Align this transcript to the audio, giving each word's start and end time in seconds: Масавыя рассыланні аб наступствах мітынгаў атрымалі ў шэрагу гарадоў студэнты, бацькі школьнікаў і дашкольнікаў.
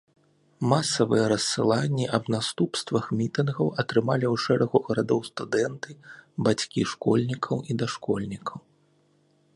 Масавыя 0.69 1.25
рассыланні 1.33 2.05
аб 2.19 2.31
наступствах 2.35 3.03
мітынгаў 3.19 3.67
атрымалі 3.85 4.25
ў 4.33 4.45
шэрагу 4.47 4.77
гарадоў 4.89 5.19
студэнты, 5.29 5.89
бацькі 6.49 6.89
школьнікаў 6.95 7.57
і 7.73 7.81
дашкольнікаў. 7.83 8.59